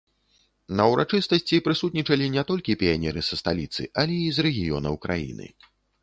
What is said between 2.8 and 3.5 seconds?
піянеры са